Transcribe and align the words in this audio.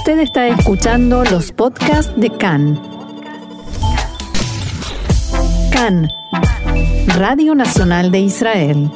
Usted 0.00 0.20
está 0.20 0.48
escuchando 0.48 1.24
los 1.24 1.52
podcasts 1.52 2.10
de 2.16 2.30
CAN. 2.30 2.80
CAN, 5.70 6.08
Radio 7.18 7.54
Nacional 7.54 8.10
de 8.10 8.20
Israel. 8.20 8.90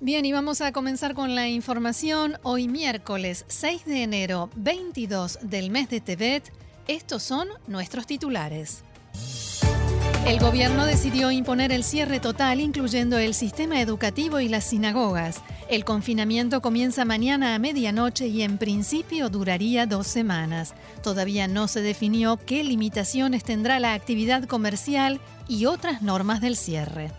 Bien, 0.00 0.24
y 0.24 0.32
vamos 0.32 0.62
a 0.62 0.72
comenzar 0.72 1.12
con 1.12 1.34
la 1.34 1.48
información. 1.48 2.38
Hoy 2.44 2.66
miércoles 2.66 3.44
6 3.48 3.84
de 3.84 4.04
enero, 4.04 4.48
22 4.56 5.40
del 5.42 5.68
mes 5.68 5.90
de 5.90 6.00
Tebet, 6.00 6.50
estos 6.88 7.22
son 7.22 7.46
nuestros 7.66 8.06
titulares. 8.06 8.84
El 10.26 10.38
gobierno 10.38 10.84
decidió 10.84 11.30
imponer 11.30 11.72
el 11.72 11.82
cierre 11.82 12.20
total, 12.20 12.60
incluyendo 12.60 13.18
el 13.18 13.34
sistema 13.34 13.80
educativo 13.80 14.38
y 14.38 14.48
las 14.48 14.64
sinagogas. 14.64 15.42
El 15.68 15.84
confinamiento 15.84 16.60
comienza 16.60 17.04
mañana 17.04 17.54
a 17.54 17.58
medianoche 17.58 18.28
y 18.28 18.42
en 18.42 18.58
principio 18.58 19.28
duraría 19.28 19.86
dos 19.86 20.06
semanas. 20.06 20.74
Todavía 21.02 21.48
no 21.48 21.68
se 21.68 21.80
definió 21.80 22.36
qué 22.36 22.62
limitaciones 22.62 23.44
tendrá 23.44 23.80
la 23.80 23.94
actividad 23.94 24.44
comercial 24.44 25.20
y 25.48 25.66
otras 25.66 26.02
normas 26.02 26.40
del 26.40 26.56
cierre. 26.56 27.10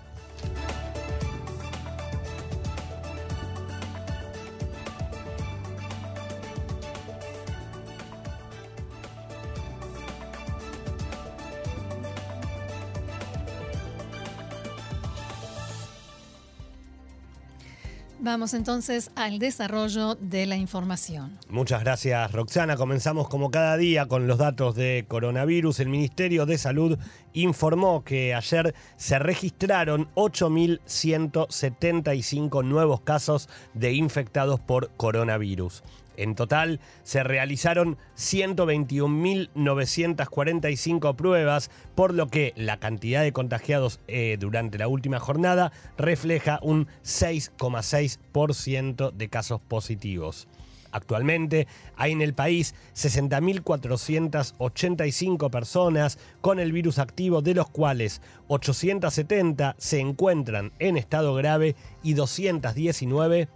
Vamos 18.31 18.53
entonces 18.53 19.12
al 19.16 19.40
desarrollo 19.40 20.16
de 20.16 20.45
la 20.45 20.55
información. 20.55 21.38
Muchas 21.49 21.84
gracias, 21.84 22.31
Roxana. 22.31 22.77
Comenzamos 22.77 23.27
como 23.27 23.52
cada 23.52 23.76
día 23.76 24.05
con 24.05 24.26
los 24.26 24.38
datos 24.38 24.73
de 24.73 25.03
coronavirus. 25.06 25.81
El 25.81 25.89
Ministerio 25.89 26.45
de 26.45 26.58
Salud 26.58 26.97
informó 27.33 28.06
que 28.06 28.33
ayer 28.33 28.73
se 28.95 29.19
registraron 29.19 30.08
8.175 30.16 32.64
nuevos 32.64 33.02
casos 33.02 33.50
de 33.73 33.91
infectados 33.91 34.61
por 34.61 34.91
coronavirus. 34.95 35.84
En 36.17 36.36
total 36.36 36.81
se 37.04 37.23
realizaron 37.23 37.98
121.945 38.17 41.16
pruebas, 41.16 41.72
por 41.95 42.14
lo 42.14 42.28
que 42.28 42.53
la 42.56 42.78
cantidad 42.78 43.23
de 43.23 43.34
contagiados 43.34 44.00
eh, 44.08 44.38
durante 44.40 44.78
la 44.78 44.88
última 44.88 45.20
jornada 45.20 45.72
refleja 45.98 46.59
un 46.62 46.86
6,6% 47.03 49.12
de 49.12 49.30
casos 49.30 49.59
positivos. 49.62 50.48
Actualmente 50.92 51.68
hay 51.95 52.12
en 52.12 52.22
el 52.22 52.34
país 52.34 52.75
60.485 52.96 55.50
personas 55.50 56.20
con 56.42 56.59
el 56.59 56.73
virus 56.73 57.00
activo, 57.00 57.42
de 57.42 57.56
los 57.56 57.70
cuales 57.70 58.22
870 58.48 59.75
se 59.78 60.00
encuentran 60.00 60.73
en 60.80 60.98
estado 60.98 61.34
grave 61.34 61.78
y 62.03 62.14
219 62.14 63.48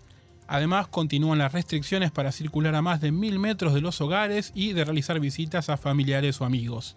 Además, 0.48 0.88
continúan 0.88 1.40
las 1.40 1.52
restricciones 1.52 2.12
para 2.12 2.32
circular 2.32 2.76
a 2.76 2.84
más 2.84 3.02
de 3.02 3.12
mil 3.12 3.40
metros 3.40 3.74
de 3.74 3.82
los 3.82 4.00
hogares 4.02 4.52
y 4.54 4.74
de 4.74 4.86
realizar 4.86 5.20
visitas 5.20 5.70
a 5.70 5.78
familiares 5.78 6.40
o 6.40 6.46
amigos. 6.46 6.96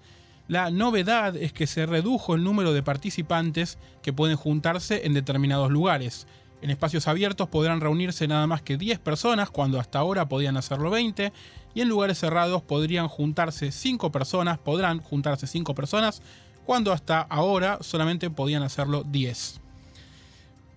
La 0.51 0.73
novedad 0.73 1.37
es 1.37 1.53
que 1.53 1.69
se 1.69 1.87
redujo 1.87 2.35
el 2.35 2.43
número 2.43 2.73
de 2.73 2.83
participantes 2.83 3.79
que 4.03 4.13
pueden 4.13 4.37
juntarse 4.37 5.07
en 5.07 5.15
determinados 5.15 5.71
lugares. 5.71 6.27
En 6.61 6.71
espacios 6.71 7.07
abiertos 7.07 7.49
podrán 7.49 7.81
reunirse 7.81 8.27
nada 8.27 8.49
más 8.49 8.61
que 8.61 8.77
10 8.77 8.99
personas 8.99 9.51
cuando 9.51 9.79
hasta 9.79 10.01
ahora 10.01 10.29
podían 10.29 10.57
hacerlo 10.57 10.91
20 10.91 11.33
y 11.73 11.81
en 11.83 11.89
lugares 11.89 12.19
cerrados 12.19 12.63
podrían 12.63 13.07
juntarse 13.07 13.71
5 13.71 14.11
personas, 14.11 14.59
podrán 14.59 14.99
juntarse 14.99 15.47
5 15.47 15.73
personas 15.77 16.21
cuando 16.67 16.93
hasta 16.93 17.21
ahora 17.21 17.79
solamente 17.81 18.29
podían 18.29 18.65
hacerlo 18.65 19.05
10 19.05 19.60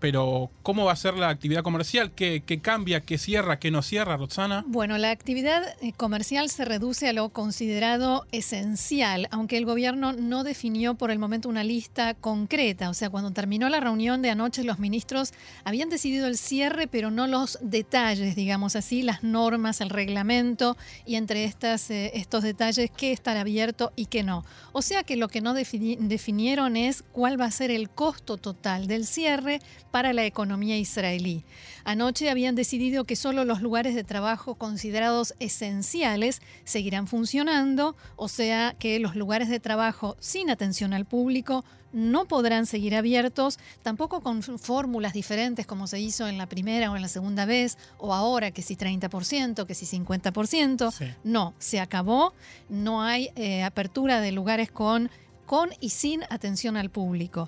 pero 0.04 0.52
¿cómo 0.64 0.84
va 0.84 0.92
a 0.92 0.98
ser 0.98 1.14
la 1.14 1.30
actividad 1.30 1.64
comercial? 1.64 2.12
¿Qué, 2.12 2.44
cambia? 2.62 3.00
¿Qué 3.00 3.18
cierra? 3.18 3.58
¿Qué 3.58 3.72
no 3.72 3.82
cierra, 3.82 4.18
Roxana? 4.18 4.66
Bueno, 4.68 4.98
la 4.98 5.12
actividad 5.12 5.64
eh, 5.80 5.94
comercial 5.94 6.50
se 6.50 6.66
reduce 6.66 7.08
a 7.08 7.14
lo 7.14 7.30
considerado 7.30 8.26
esencial, 8.34 9.30
aunque 9.32 9.56
el 9.56 9.64
gobierno 9.64 10.12
no 10.12 10.44
definió 10.44 10.96
por 10.96 11.10
el 11.10 11.20
momento 11.20 11.48
una 11.48 11.64
lista 11.64 12.16
concreta. 12.16 12.90
O 12.90 12.94
sea, 12.94 13.10
cuando 13.10 13.32
terminó 13.32 13.70
la 13.70 13.80
reunión 13.80 14.22
de 14.22 14.32
anoche, 14.32 14.66
los 14.66 14.78
ministros 14.78 15.32
habían 15.64 15.88
decidido 15.88 16.28
el 16.28 16.38
cierre, 16.38 16.88
pero 16.88 17.10
no 17.10 17.26
los 17.26 17.58
detalles, 17.62 18.36
digamos 18.36 18.76
así, 18.76 19.04
las 19.04 19.24
normas, 19.24 19.80
el 19.80 19.90
reglamento 19.90 20.76
y 21.06 21.16
entre 21.16 21.46
estas, 21.46 21.90
eh, 21.92 22.12
estos 22.16 22.44
detalles 22.44 22.92
qué 22.92 23.14
estará 23.14 23.40
abierto 23.40 23.94
y 23.96 24.08
qué 24.08 24.22
no. 24.24 24.44
O 24.74 24.82
sea 24.82 25.04
que 25.04 25.16
lo 25.16 25.30
que 25.30 25.40
no 25.40 25.54
definieron 25.54 26.76
es 26.76 27.06
cuál 27.14 27.40
va 27.40 27.46
a 27.46 27.52
ser 27.52 27.72
el 27.72 27.90
costo 27.90 28.36
total 28.36 28.88
del 28.88 29.06
cierre 29.06 29.62
para 29.94 30.12
la 30.12 30.26
economía 30.26 30.76
israelí. 30.76 31.46
Anoche 31.84 32.32
habían 32.32 32.56
decidido 32.56 33.04
que 33.04 33.16
solo 33.16 33.46
los 33.46 33.62
lugares 33.62 33.94
de 33.94 34.04
trabajo 34.04 34.56
considerados 34.56 35.36
esenciales 35.38 36.42
seguirán 36.64 37.06
funcionando, 37.06 37.96
o 38.16 38.28
sea 38.28 38.76
que 38.80 38.98
los 38.98 39.16
lugares 39.16 39.50
de 39.50 39.60
trabajo 39.60 40.18
sin 40.20 40.50
atención 40.50 40.94
al 40.94 41.06
público 41.06 41.64
no 41.92 42.26
podrán 42.26 42.66
seguir 42.66 42.96
abiertos, 42.96 43.60
tampoco 43.84 44.22
con 44.22 44.42
fórmulas 44.42 45.14
diferentes 45.14 45.68
como 45.68 45.86
se 45.86 46.00
hizo 46.00 46.28
en 46.28 46.40
la 46.40 46.48
primera 46.48 46.90
o 46.90 46.96
en 46.96 47.04
la 47.04 47.08
segunda 47.08 47.46
vez, 47.46 47.78
o 48.00 48.16
ahora 48.16 48.50
que 48.50 48.64
si 48.64 48.76
30%, 48.76 49.68
que 49.68 49.76
si 49.76 49.86
50%. 49.86 51.16
No, 51.24 51.54
se 51.60 51.80
acabó, 51.80 52.34
no 52.68 53.04
hay 53.04 53.30
eh, 53.36 53.62
apertura 53.62 54.22
de 54.22 54.32
lugares 54.32 54.72
con, 54.72 55.12
con 55.46 55.70
y 55.80 55.90
sin 55.90 56.24
atención 56.32 56.78
al 56.78 56.90
público. 56.90 57.48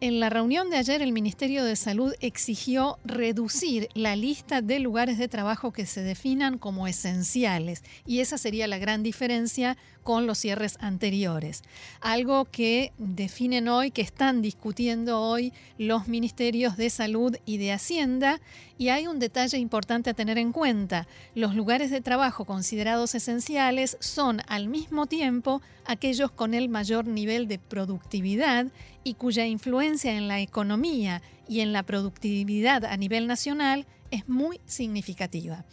En 0.00 0.20
la 0.20 0.28
reunión 0.28 0.70
de 0.70 0.76
ayer, 0.76 1.02
el 1.02 1.12
Ministerio 1.12 1.64
de 1.64 1.76
Salud 1.76 2.14
exigió 2.20 2.98
reducir 3.04 3.88
la 3.94 4.16
lista 4.16 4.60
de 4.60 4.80
lugares 4.80 5.18
de 5.18 5.28
trabajo 5.28 5.72
que 5.72 5.86
se 5.86 6.02
definan 6.02 6.58
como 6.58 6.86
esenciales, 6.86 7.82
y 8.04 8.20
esa 8.20 8.36
sería 8.36 8.66
la 8.66 8.78
gran 8.78 9.02
diferencia 9.02 9.78
con 10.04 10.26
los 10.26 10.38
cierres 10.38 10.76
anteriores. 10.80 11.62
Algo 12.00 12.44
que 12.44 12.92
definen 12.98 13.66
hoy, 13.66 13.90
que 13.90 14.02
están 14.02 14.42
discutiendo 14.42 15.20
hoy 15.20 15.52
los 15.78 16.06
ministerios 16.06 16.76
de 16.76 16.90
salud 16.90 17.36
y 17.44 17.56
de 17.56 17.72
Hacienda. 17.72 18.40
Y 18.78 18.90
hay 18.90 19.06
un 19.06 19.18
detalle 19.18 19.58
importante 19.58 20.10
a 20.10 20.14
tener 20.14 20.38
en 20.38 20.52
cuenta. 20.52 21.08
Los 21.34 21.54
lugares 21.54 21.90
de 21.90 22.00
trabajo 22.00 22.44
considerados 22.44 23.14
esenciales 23.14 23.96
son 24.00 24.42
al 24.46 24.68
mismo 24.68 25.06
tiempo 25.06 25.62
aquellos 25.86 26.30
con 26.30 26.54
el 26.54 26.68
mayor 26.68 27.06
nivel 27.06 27.48
de 27.48 27.58
productividad 27.58 28.66
y 29.02 29.14
cuya 29.14 29.46
influencia 29.46 30.12
en 30.12 30.28
la 30.28 30.40
economía 30.40 31.22
y 31.48 31.60
en 31.60 31.72
la 31.72 31.82
productividad 31.82 32.84
a 32.84 32.96
nivel 32.96 33.26
nacional 33.26 33.86
es 34.10 34.28
muy 34.28 34.60
significativa. 34.66 35.64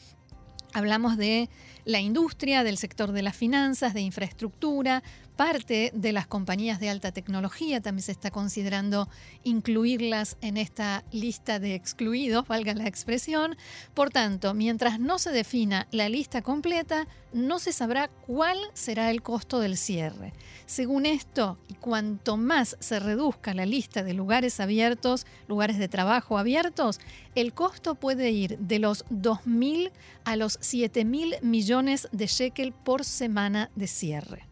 Hablamos 0.73 1.17
de 1.17 1.49
La 1.85 1.99
industria 1.99 2.63
del 2.63 2.77
sector 2.77 3.11
de 3.11 3.23
las 3.23 3.35
finanzas, 3.35 3.93
de 3.93 4.01
infraestructura, 4.01 5.01
parte 5.41 5.91
de 5.95 6.11
las 6.11 6.27
compañías 6.27 6.79
de 6.79 6.89
alta 6.89 7.11
tecnología 7.11 7.81
también 7.81 8.03
se 8.03 8.11
está 8.11 8.29
considerando 8.29 9.09
incluirlas 9.43 10.37
en 10.41 10.57
esta 10.57 11.03
lista 11.11 11.57
de 11.57 11.73
excluidos, 11.73 12.47
valga 12.47 12.75
la 12.75 12.87
expresión. 12.87 13.57
Por 13.95 14.11
tanto, 14.11 14.53
mientras 14.53 14.99
no 14.99 15.17
se 15.17 15.31
defina 15.31 15.87
la 15.91 16.09
lista 16.09 16.43
completa, 16.43 17.07
no 17.33 17.57
se 17.57 17.73
sabrá 17.73 18.09
cuál 18.27 18.57
será 18.73 19.09
el 19.09 19.23
costo 19.23 19.59
del 19.59 19.77
cierre. 19.77 20.33
Según 20.67 21.05
esto, 21.05 21.57
y 21.67 21.73
cuanto 21.73 22.37
más 22.37 22.77
se 22.79 22.99
reduzca 22.99 23.53
la 23.53 23.65
lista 23.65 24.03
de 24.03 24.13
lugares 24.13 24.59
abiertos, 24.59 25.25
lugares 25.47 25.79
de 25.79 25.87
trabajo 25.87 26.37
abiertos, 26.37 26.99
el 27.33 27.53
costo 27.53 27.95
puede 27.95 28.29
ir 28.31 28.59
de 28.59 28.79
los 28.79 29.05
2.000 29.07 29.91
a 30.23 30.35
los 30.35 30.59
7.000 30.59 31.41
millones 31.41 31.80
de 31.85 32.27
shekel 32.27 32.73
por 32.73 33.03
semana 33.03 33.71
de 33.75 33.87
cierre 33.87 34.47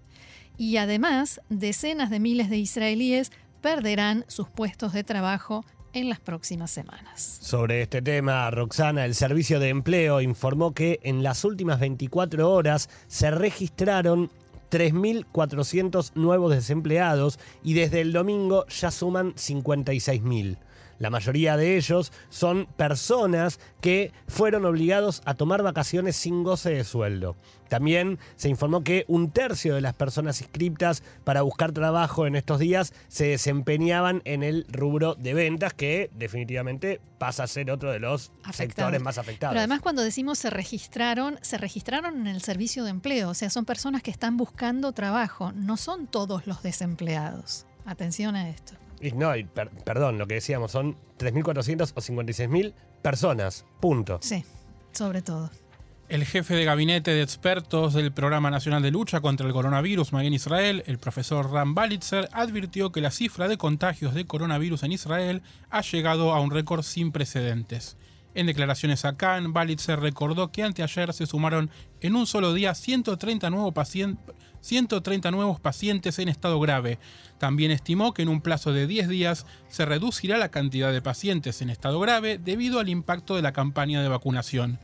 y 0.57 0.77
además 0.77 1.41
decenas 1.49 2.09
de 2.09 2.19
miles 2.19 2.49
de 2.49 2.57
israelíes 2.57 3.31
perderán 3.61 4.25
sus 4.27 4.49
puestos 4.49 4.93
de 4.93 5.03
trabajo 5.03 5.63
en 5.93 6.09
las 6.09 6.19
próximas 6.19 6.71
semanas. 6.71 7.39
Sobre 7.41 7.83
este 7.83 8.01
tema, 8.01 8.49
Roxana, 8.49 9.05
el 9.05 9.13
Servicio 9.13 9.59
de 9.59 9.69
Empleo 9.69 10.21
informó 10.21 10.73
que 10.73 10.99
en 11.03 11.21
las 11.23 11.45
últimas 11.45 11.79
24 11.79 12.51
horas 12.51 12.89
se 13.07 13.29
registraron 13.29 14.31
3.400 14.71 16.13
nuevos 16.15 16.51
desempleados 16.51 17.39
y 17.63 17.73
desde 17.73 18.01
el 18.01 18.11
domingo 18.11 18.65
ya 18.67 18.91
suman 18.91 19.33
56.000. 19.35 20.57
La 20.99 21.09
mayoría 21.09 21.55
de 21.55 21.77
ellos 21.77 22.11
son 22.29 22.67
personas 22.77 23.59
que 23.81 24.11
fueron 24.27 24.65
obligados 24.65 25.21
a 25.25 25.33
tomar 25.33 25.63
vacaciones 25.63 26.17
sin 26.17 26.43
goce 26.43 26.71
de 26.71 26.83
sueldo. 26.83 27.37
También 27.69 28.19
se 28.35 28.49
informó 28.49 28.83
que 28.83 29.05
un 29.07 29.31
tercio 29.31 29.75
de 29.75 29.81
las 29.81 29.93
personas 29.93 30.41
inscriptas 30.41 31.03
para 31.23 31.41
buscar 31.43 31.71
trabajo 31.71 32.27
en 32.27 32.35
estos 32.35 32.59
días 32.59 32.93
se 33.07 33.27
desempeñaban 33.27 34.21
en 34.25 34.43
el 34.43 34.65
rubro 34.69 35.15
de 35.15 35.33
ventas, 35.33 35.73
que 35.73 36.09
definitivamente 36.15 36.99
pasa 37.17 37.43
a 37.43 37.47
ser 37.47 37.71
otro 37.71 37.91
de 37.91 37.99
los 37.99 38.31
sectores 38.51 39.01
más 39.01 39.17
afectados. 39.17 39.53
Pero 39.53 39.59
además 39.59 39.81
cuando 39.81 40.01
decimos 40.01 40.39
se 40.39 40.49
registraron, 40.49 41.39
se 41.41 41.57
registraron 41.57 42.19
en 42.19 42.27
el 42.27 42.41
servicio 42.41 42.83
de 42.83 42.89
empleo, 42.89 43.29
o 43.29 43.33
sea, 43.33 43.49
son 43.49 43.65
personas 43.65 44.01
que 44.01 44.11
están 44.11 44.35
buscando 44.35 44.91
trabajo, 44.91 45.53
no 45.53 45.77
son 45.77 46.07
todos 46.07 46.47
los 46.47 46.61
desempleados. 46.61 47.65
Atención 47.85 48.35
a 48.35 48.49
esto. 48.49 48.73
Y 49.01 49.11
no, 49.13 49.31
perdón, 49.85 50.17
lo 50.17 50.27
que 50.27 50.35
decíamos 50.35 50.71
son 50.71 50.97
3.400 51.17 51.93
o 51.95 52.01
56.000 52.01 52.73
personas, 53.01 53.65
punto. 53.79 54.19
Sí, 54.21 54.43
sobre 54.91 55.21
todo. 55.21 55.49
El 56.09 56.25
jefe 56.25 56.55
de 56.55 56.65
gabinete 56.65 57.11
de 57.11 57.21
expertos 57.21 57.93
del 57.93 58.11
Programa 58.11 58.49
Nacional 58.49 58.81
de 58.81 58.89
Lucha 58.89 59.21
contra 59.21 59.45
el 59.45 59.53
Coronavirus 59.53 60.11
Maguen 60.11 60.33
Israel, 60.33 60.83
el 60.87 60.97
profesor 60.97 61.51
Ram 61.51 61.75
Balitzer, 61.75 62.27
advirtió 62.31 62.91
que 62.91 62.99
la 62.99 63.11
cifra 63.11 63.47
de 63.47 63.59
contagios 63.59 64.15
de 64.15 64.25
coronavirus 64.25 64.81
en 64.83 64.93
Israel 64.93 65.43
ha 65.69 65.81
llegado 65.81 66.33
a 66.33 66.41
un 66.41 66.49
récord 66.49 66.81
sin 66.81 67.11
precedentes. 67.11 67.95
En 68.35 68.45
declaraciones 68.45 69.05
a 69.05 69.17
Cannes, 69.17 69.51
Balitzer 69.51 69.99
recordó 69.99 70.51
que 70.51 70.63
anteayer 70.63 71.13
se 71.13 71.25
sumaron 71.25 71.69
en 72.01 72.15
un 72.15 72.27
solo 72.27 72.53
día 72.53 72.75
130 72.75 73.49
nuevos 73.49 73.73
pacientes 73.73 74.35
130 74.61 75.31
nuevos 75.31 75.59
pacientes 75.59 76.19
en 76.19 76.29
estado 76.29 76.59
grave. 76.59 76.99
También 77.37 77.71
estimó 77.71 78.13
que 78.13 78.21
en 78.21 78.29
un 78.29 78.41
plazo 78.41 78.73
de 78.73 78.87
10 78.87 79.07
días 79.07 79.45
se 79.67 79.85
reducirá 79.85 80.37
la 80.37 80.49
cantidad 80.49 80.91
de 80.91 81.01
pacientes 81.01 81.61
en 81.61 81.69
estado 81.69 81.99
grave 81.99 82.37
debido 82.37 82.79
al 82.79 82.89
impacto 82.89 83.35
de 83.35 83.41
la 83.41 83.53
campaña 83.53 84.01
de 84.01 84.09
vacunación. 84.09 84.79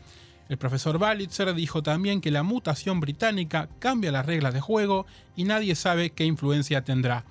El 0.48 0.58
profesor 0.58 1.00
Balitzer 1.00 1.54
dijo 1.56 1.82
también 1.82 2.22
que 2.22 2.32
la 2.32 2.44
mutación 2.44 3.00
británica 3.00 3.68
cambia 3.80 4.12
las 4.12 4.26
reglas 4.26 4.54
de 4.54 4.62
juego 4.62 5.08
y 5.36 5.44
nadie 5.44 5.76
sabe 5.76 6.12
qué 6.12 6.26
influencia 6.26 6.84
tendrá. 6.84 7.26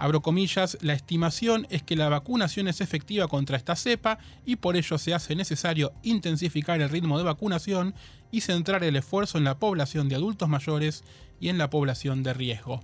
Abro 0.00 0.22
comillas, 0.22 0.78
la 0.80 0.94
estimación 0.94 1.66
es 1.68 1.82
que 1.82 1.94
la 1.94 2.08
vacunación 2.08 2.68
es 2.68 2.80
efectiva 2.80 3.28
contra 3.28 3.58
esta 3.58 3.76
cepa 3.76 4.18
y 4.46 4.56
por 4.56 4.78
ello 4.78 4.96
se 4.96 5.12
hace 5.12 5.36
necesario 5.36 5.92
intensificar 6.02 6.80
el 6.80 6.88
ritmo 6.88 7.18
de 7.18 7.24
vacunación 7.24 7.94
y 8.30 8.40
centrar 8.40 8.82
el 8.82 8.96
esfuerzo 8.96 9.36
en 9.36 9.44
la 9.44 9.58
población 9.58 10.08
de 10.08 10.14
adultos 10.14 10.48
mayores 10.48 11.04
y 11.38 11.50
en 11.50 11.58
la 11.58 11.68
población 11.68 12.22
de 12.22 12.32
riesgo. 12.32 12.80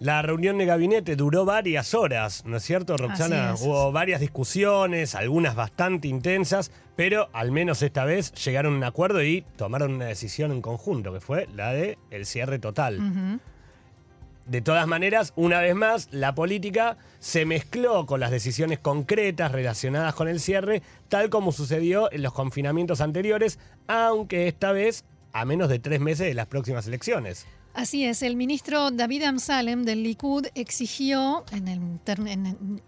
La 0.00 0.20
reunión 0.20 0.58
de 0.58 0.66
gabinete 0.66 1.14
duró 1.14 1.44
varias 1.44 1.94
horas, 1.94 2.44
¿no 2.44 2.56
es 2.56 2.64
cierto, 2.64 2.96
Roxana? 2.96 3.54
Hubo 3.60 3.92
varias 3.92 4.20
discusiones, 4.20 5.14
algunas 5.14 5.54
bastante 5.54 6.08
intensas, 6.08 6.72
pero 6.96 7.30
al 7.34 7.52
menos 7.52 7.82
esta 7.82 8.04
vez 8.04 8.32
llegaron 8.32 8.74
a 8.74 8.76
un 8.78 8.84
acuerdo 8.84 9.22
y 9.22 9.44
tomaron 9.56 9.94
una 9.94 10.06
decisión 10.06 10.50
en 10.50 10.60
conjunto, 10.60 11.12
que 11.12 11.20
fue 11.20 11.48
la 11.54 11.72
de 11.72 11.98
el 12.10 12.26
cierre 12.26 12.58
total. 12.58 13.38
De 14.46 14.60
todas 14.60 14.86
maneras, 14.86 15.32
una 15.34 15.60
vez 15.60 15.74
más, 15.74 16.06
la 16.12 16.36
política 16.36 16.96
se 17.18 17.44
mezcló 17.44 18.06
con 18.06 18.20
las 18.20 18.30
decisiones 18.30 18.78
concretas 18.78 19.50
relacionadas 19.50 20.14
con 20.14 20.28
el 20.28 20.38
cierre, 20.38 20.82
tal 21.08 21.30
como 21.30 21.50
sucedió 21.50 22.12
en 22.12 22.22
los 22.22 22.32
confinamientos 22.32 23.00
anteriores, 23.00 23.58
aunque 23.88 24.46
esta 24.46 24.70
vez 24.70 25.04
a 25.32 25.44
menos 25.44 25.68
de 25.68 25.80
tres 25.80 25.98
meses 25.98 26.28
de 26.28 26.34
las 26.34 26.46
próximas 26.46 26.86
elecciones. 26.86 27.44
Así 27.76 28.06
es, 28.06 28.22
el 28.22 28.36
ministro 28.36 28.90
David 28.90 29.24
Amsalem 29.24 29.82
del 29.82 30.02
Likud 30.02 30.46
exigió 30.54 31.44
en 31.52 31.68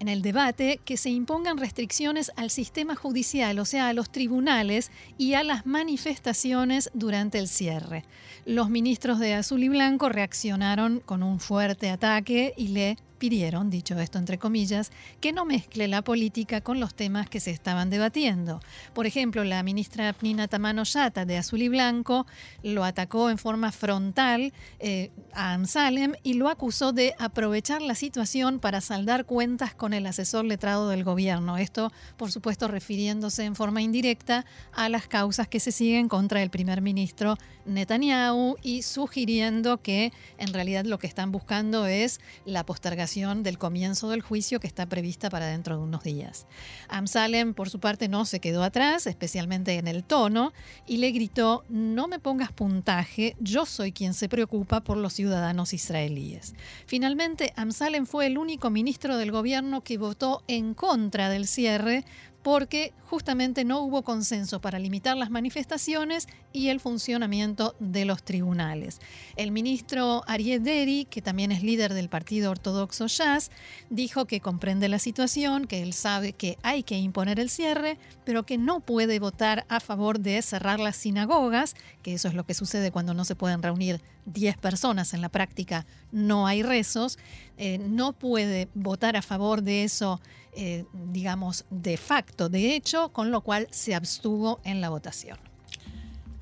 el, 0.08 0.22
debate 0.22 0.80
que 0.82 0.96
se 0.96 1.10
impongan 1.10 1.58
restricciones 1.58 2.32
al 2.36 2.48
sistema 2.48 2.94
judicial, 2.94 3.58
o 3.58 3.66
sea, 3.66 3.88
a 3.88 3.92
los 3.92 4.10
tribunales 4.10 4.90
y 5.18 5.34
a 5.34 5.42
las 5.42 5.66
manifestaciones 5.66 6.90
durante 6.94 7.38
el 7.38 7.48
cierre. 7.48 8.06
Los 8.46 8.70
ministros 8.70 9.18
de 9.18 9.34
Azul 9.34 9.62
y 9.62 9.68
Blanco 9.68 10.08
reaccionaron 10.08 11.00
con 11.00 11.22
un 11.22 11.38
fuerte 11.38 11.90
ataque 11.90 12.54
y 12.56 12.68
le 12.68 12.96
pidieron, 13.18 13.70
dicho 13.70 13.98
esto 13.98 14.18
entre 14.18 14.38
comillas, 14.38 14.90
que 15.20 15.32
no 15.32 15.44
mezcle 15.44 15.88
la 15.88 16.02
política 16.02 16.60
con 16.60 16.80
los 16.80 16.94
temas 16.94 17.28
que 17.28 17.40
se 17.40 17.50
estaban 17.50 17.90
debatiendo. 17.90 18.60
Por 18.94 19.06
ejemplo, 19.06 19.44
la 19.44 19.62
ministra 19.62 20.12
Pnina 20.12 20.48
Tamano 20.48 20.84
Yata 20.84 21.24
de 21.24 21.36
Azul 21.36 21.62
y 21.62 21.68
Blanco 21.68 22.26
lo 22.62 22.84
atacó 22.84 23.30
en 23.30 23.38
forma 23.38 23.72
frontal 23.72 24.52
eh, 24.78 25.10
a 25.32 25.54
Amsalem 25.54 26.14
y 26.22 26.34
lo 26.34 26.48
acusó 26.48 26.92
de 26.92 27.14
aprovechar 27.18 27.82
la 27.82 27.94
situación 27.94 28.60
para 28.60 28.80
saldar 28.80 29.24
cuentas 29.24 29.74
con 29.74 29.92
el 29.92 30.06
asesor 30.06 30.44
letrado 30.44 30.88
del 30.88 31.04
gobierno. 31.04 31.58
Esto, 31.58 31.92
por 32.16 32.30
supuesto, 32.30 32.68
refiriéndose 32.68 33.44
en 33.44 33.56
forma 33.56 33.82
indirecta 33.82 34.44
a 34.72 34.88
las 34.88 35.08
causas 35.08 35.48
que 35.48 35.60
se 35.60 35.72
siguen 35.72 36.08
contra 36.08 36.42
el 36.42 36.50
primer 36.50 36.82
ministro 36.82 37.36
Netanyahu 37.66 38.56
y 38.62 38.82
sugiriendo 38.82 39.82
que 39.82 40.12
en 40.38 40.52
realidad 40.54 40.84
lo 40.84 40.98
que 40.98 41.06
están 41.06 41.32
buscando 41.32 41.86
es 41.86 42.20
la 42.44 42.64
postergación 42.64 43.07
del 43.08 43.56
comienzo 43.56 44.10
del 44.10 44.20
juicio 44.20 44.60
que 44.60 44.66
está 44.66 44.86
prevista 44.86 45.30
para 45.30 45.46
dentro 45.46 45.78
de 45.78 45.82
unos 45.82 46.02
días. 46.02 46.46
Amsalem, 46.88 47.54
por 47.54 47.70
su 47.70 47.80
parte, 47.80 48.06
no 48.06 48.26
se 48.26 48.38
quedó 48.38 48.62
atrás, 48.62 49.06
especialmente 49.06 49.76
en 49.78 49.88
el 49.88 50.04
tono, 50.04 50.52
y 50.86 50.98
le 50.98 51.10
gritó, 51.10 51.64
no 51.70 52.06
me 52.06 52.18
pongas 52.18 52.52
puntaje, 52.52 53.34
yo 53.40 53.64
soy 53.64 53.92
quien 53.92 54.12
se 54.12 54.28
preocupa 54.28 54.82
por 54.82 54.98
los 54.98 55.14
ciudadanos 55.14 55.72
israelíes. 55.72 56.54
Finalmente, 56.86 57.54
Amsalem 57.56 58.04
fue 58.04 58.26
el 58.26 58.36
único 58.36 58.68
ministro 58.68 59.16
del 59.16 59.32
gobierno 59.32 59.80
que 59.82 59.96
votó 59.96 60.42
en 60.46 60.74
contra 60.74 61.30
del 61.30 61.46
cierre 61.46 62.04
porque 62.48 62.94
justamente 63.10 63.62
no 63.62 63.80
hubo 63.82 64.00
consenso 64.00 64.58
para 64.62 64.78
limitar 64.78 65.18
las 65.18 65.28
manifestaciones 65.28 66.26
y 66.50 66.68
el 66.68 66.80
funcionamiento 66.80 67.76
de 67.78 68.06
los 68.06 68.22
tribunales. 68.22 69.00
El 69.36 69.50
ministro 69.50 70.22
Ariel 70.26 70.64
Deri, 70.64 71.04
que 71.04 71.20
también 71.20 71.52
es 71.52 71.62
líder 71.62 71.92
del 71.92 72.08
partido 72.08 72.50
ortodoxo 72.50 73.06
Jazz, 73.06 73.50
dijo 73.90 74.24
que 74.24 74.40
comprende 74.40 74.88
la 74.88 74.98
situación, 74.98 75.66
que 75.66 75.82
él 75.82 75.92
sabe 75.92 76.32
que 76.32 76.56
hay 76.62 76.84
que 76.84 76.96
imponer 76.96 77.38
el 77.38 77.50
cierre, 77.50 77.98
pero 78.24 78.46
que 78.46 78.56
no 78.56 78.80
puede 78.80 79.18
votar 79.18 79.66
a 79.68 79.78
favor 79.78 80.18
de 80.18 80.40
cerrar 80.40 80.80
las 80.80 80.96
sinagogas, 80.96 81.74
que 82.02 82.14
eso 82.14 82.28
es 82.28 82.34
lo 82.34 82.46
que 82.46 82.54
sucede 82.54 82.90
cuando 82.90 83.12
no 83.12 83.26
se 83.26 83.36
pueden 83.36 83.62
reunir 83.62 84.00
10 84.32 84.56
personas 84.58 85.14
en 85.14 85.20
la 85.20 85.28
práctica, 85.28 85.86
no 86.12 86.46
hay 86.46 86.62
rezos, 86.62 87.18
eh, 87.56 87.78
no 87.78 88.12
puede 88.12 88.68
votar 88.74 89.16
a 89.16 89.22
favor 89.22 89.62
de 89.62 89.84
eso, 89.84 90.20
eh, 90.52 90.84
digamos, 90.92 91.64
de 91.70 91.96
facto, 91.96 92.48
de 92.48 92.74
hecho, 92.74 93.10
con 93.10 93.30
lo 93.30 93.40
cual 93.40 93.68
se 93.70 93.94
abstuvo 93.94 94.60
en 94.64 94.80
la 94.80 94.90
votación. 94.90 95.38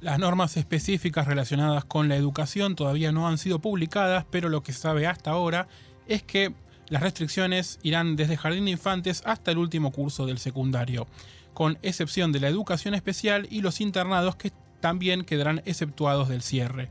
Las 0.00 0.18
normas 0.18 0.56
específicas 0.56 1.26
relacionadas 1.26 1.84
con 1.84 2.08
la 2.08 2.16
educación 2.16 2.76
todavía 2.76 3.12
no 3.12 3.28
han 3.28 3.38
sido 3.38 3.60
publicadas, 3.60 4.26
pero 4.30 4.48
lo 4.48 4.62
que 4.62 4.72
se 4.72 4.80
sabe 4.80 5.06
hasta 5.06 5.30
ahora 5.30 5.68
es 6.06 6.22
que 6.22 6.54
las 6.88 7.02
restricciones 7.02 7.78
irán 7.82 8.14
desde 8.14 8.36
jardín 8.36 8.66
de 8.66 8.72
infantes 8.72 9.22
hasta 9.24 9.50
el 9.50 9.58
último 9.58 9.90
curso 9.92 10.26
del 10.26 10.38
secundario, 10.38 11.06
con 11.54 11.78
excepción 11.82 12.30
de 12.30 12.40
la 12.40 12.48
educación 12.48 12.94
especial 12.94 13.48
y 13.50 13.62
los 13.62 13.80
internados 13.80 14.36
que 14.36 14.52
también 14.80 15.24
quedarán 15.24 15.62
exceptuados 15.64 16.28
del 16.28 16.42
cierre. 16.42 16.90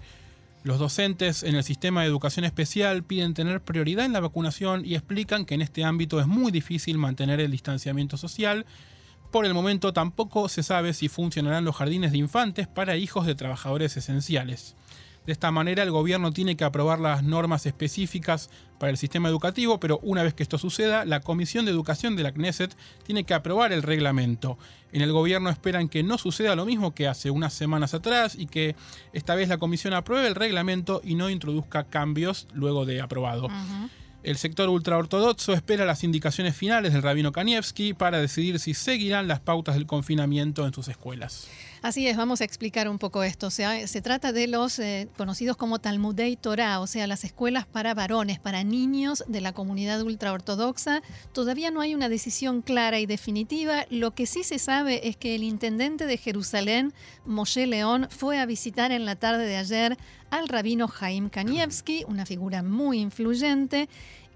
Los 0.65 0.79
docentes 0.79 1.43
en 1.43 1.53
el 1.53 1.63
sistema 1.63 2.01
de 2.01 2.07
educación 2.07 2.43
especial 2.43 3.03
piden 3.03 3.36
tener 3.36 3.62
prioridad 3.62 4.03
en 4.03 4.13
la 4.13 4.19
vacunación 4.19 4.84
y 4.84 4.95
explican 4.95 5.45
que 5.45 5.53
en 5.53 5.62
este 5.62 5.84
ámbito 5.84 6.19
es 6.19 6.25
muy 6.25 6.51
difícil 6.51 6.98
mantener 6.98 7.39
el 7.39 7.51
distanciamiento 7.51 8.17
social, 8.17 8.65
Por 9.31 9.45
el 9.45 9.53
momento 9.53 9.93
tampoco 9.93 10.50
se 10.50 10.63
sabe 10.63 10.93
si 10.93 11.07
funcionarán 11.07 11.65
los 11.65 11.75
jardines 11.75 12.12
de 12.13 12.17
infantes 12.17 12.67
para 12.67 12.98
hijos 12.98 13.27
de 13.27 13.36
trabajadores 13.36 13.95
esenciales. 13.95 14.75
De 15.25 15.32
esta 15.32 15.51
manera 15.51 15.84
el 15.84 15.91
gobierno 15.91 16.32
tiene 16.32 16.55
que 16.55 16.63
aprobar 16.63 17.00
las 17.00 17.24
normas 17.24 17.65
específicas 17.65 18.50
para 18.77 18.91
el 18.91 18.98
sistema 18.98 19.29
educativo, 19.29 19.79
pero 19.79 20.00
una 20.03 20.22
vez 20.22 20.34
que 20.34 20.44
esto 20.44 20.58
suceda, 20.58 21.05
la 21.05 21.22
Comisión 21.22 21.65
de 21.65 21.72
Educación 21.72 22.15
de 22.15 22.24
la 22.24 22.32
Knesset 22.32 22.75
tiene 23.03 23.24
que 23.24 23.34
aprobar 23.34 23.74
el 23.74 23.82
reglamento. 23.82 24.58
En 24.91 25.01
el 25.01 25.12
gobierno 25.12 25.50
esperan 25.50 25.89
que 25.89 26.03
no 26.03 26.17
suceda 26.17 26.55
lo 26.55 26.65
mismo 26.65 26.94
que 26.94 27.08
hace 27.08 27.32
unas 27.32 27.53
semanas 27.53 27.94
atrás 27.94 28.36
y 28.38 28.46
que 28.46 28.75
esta 29.13 29.36
vez 29.36 29.50
la 29.50 29.58
Comisión 29.58 29.94
apruebe 29.94 30.27
el 30.27 30.36
reglamento 30.36 31.01
y 31.03 31.15
no 31.15 31.29
introduzca 31.29 31.86
cambios 31.86 32.48
luego 32.53 32.86
de 32.86 33.01
aprobado. 33.01 33.48
El 34.25 34.38
sector 34.38 34.70
ultraortodoxo 34.70 35.53
espera 35.53 35.86
las 35.86 36.03
indicaciones 36.03 36.55
finales 36.55 36.94
del 36.94 37.03
rabino 37.03 37.32
Kanievski 37.32 37.94
para 37.94 38.17
decidir 38.17 38.58
si 38.58 38.74
seguirán 38.74 39.27
las 39.27 39.39
pautas 39.39 39.75
del 39.75 39.86
confinamiento 39.86 40.65
en 40.65 40.74
sus 40.74 40.88
escuelas. 40.88 41.48
Así 41.84 42.08
es, 42.08 42.17
vamos 42.17 42.41
a 42.41 42.44
explicar 42.46 42.89
un 42.89 42.98
poco 42.98 43.22
esto. 43.22 43.46
O 43.46 43.51
sea, 43.51 43.86
se 43.86 44.01
trata 44.01 44.34
de 44.34 44.48
los 44.48 44.79
eh, 44.79 45.08
conocidos 45.15 45.58
como 45.58 45.77
Talmudei 45.77 46.36
Torah, 46.36 46.79
o 46.79 46.88
sea, 46.88 47.05
las 47.05 47.24
escuelas 47.24 47.67
para 47.67 47.94
varones, 47.94 48.39
para 48.39 48.63
niños 48.63 49.24
de 49.27 49.41
la 49.41 49.53
comunidad 49.53 50.01
ultraortodoxa. 50.01 51.03
Todavía 51.32 51.70
no 51.70 51.82
hay 51.82 51.94
una 51.94 52.10
decisión 52.10 52.63
clara 52.63 53.00
y 53.00 53.05
definitiva. 53.05 53.86
Lo 53.91 54.15
que 54.15 54.25
sí 54.25 54.44
se 54.44 54.58
sabe 54.58 55.08
es 55.08 55.17
que 55.17 55.36
el 55.36 55.44
intendente 55.44 56.08
de 56.08 56.17
Jerusalén, 56.17 56.94
Moshe 57.27 57.67
León, 57.67 58.08
fue 58.10 58.39
a 58.39 58.48
visitar 58.48 58.91
en 58.91 59.05
la 59.05 59.17
tarde 59.17 59.46
de 59.46 59.58
ayer 59.58 59.98
al 60.36 60.50
rabino 60.50 60.89
Jaim 60.89 61.30
Kanievski, 61.30 62.04
una 62.08 62.25
figura 62.25 62.62
muy 62.62 63.00
influyente, 63.00 63.88